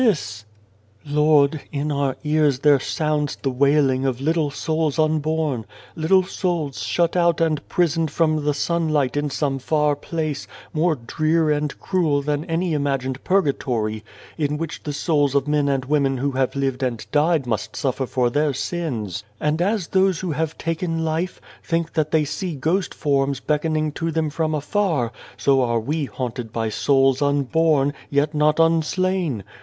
283 0.03 0.09
A 0.09 0.09
World 0.09 0.23
s" 0.23 1.13
Lord, 1.15 1.61
in 1.71 1.91
our 1.91 2.17
ears 2.23 2.57
there 2.61 2.79
sounds 2.79 3.35
the 3.35 3.51
wailing 3.51 4.03
of 4.03 4.19
little 4.19 4.49
souls 4.49 4.97
unborn 4.97 5.63
little 5.95 6.23
souls 6.23 6.81
shut 6.81 7.15
out 7.15 7.39
and 7.39 7.61
prisoned 7.69 8.09
from 8.09 8.43
the 8.43 8.55
sunlight 8.55 9.15
in 9.15 9.29
some 9.29 9.59
far 9.59 9.95
place, 9.95 10.47
more 10.73 10.95
drear 10.95 11.51
and 11.51 11.79
cruel 11.79 12.23
than 12.23 12.45
any 12.45 12.73
imagined 12.73 13.23
purga 13.23 13.55
tory, 13.59 14.03
in 14.39 14.57
which 14.57 14.81
the 14.81 14.91
souls 14.91 15.35
of 15.35 15.47
men 15.47 15.67
and 15.69 15.85
women 15.85 16.17
who 16.17 16.31
have 16.31 16.55
lived 16.55 16.81
and 16.81 17.05
died 17.11 17.45
must 17.45 17.75
suffer 17.75 18.07
for 18.07 18.31
their 18.31 18.55
sins." 18.55 19.23
And 19.39 19.61
as 19.61 19.89
those 19.89 20.21
who 20.21 20.31
have 20.31 20.57
taken 20.57 21.05
life, 21.05 21.39
think 21.63 21.93
that 21.93 22.09
they 22.09 22.25
see 22.25 22.55
ghost 22.55 22.95
forms 22.95 23.39
beckoning 23.39 23.91
to 23.91 24.09
them 24.09 24.31
from 24.31 24.55
afar, 24.55 25.11
so 25.37 25.61
are 25.61 25.79
we 25.79 26.05
haunted 26.05 26.51
by 26.51 26.69
souls 26.69 27.21
unborn, 27.21 27.93
yet 28.09 28.33
not 28.33 28.57
unslain. 28.59 29.43